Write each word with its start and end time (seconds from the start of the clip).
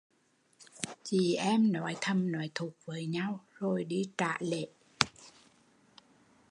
Chị 1.03 1.35
em 1.35 1.71
nói 1.73 1.95
thầm 2.01 2.31
nói 2.31 2.49
thụt 2.55 2.73
với 2.85 3.05
nhau 3.05 3.43
rồi 3.59 3.83
đi 3.83 4.03
trả 4.17 4.37
lễ 4.39 4.67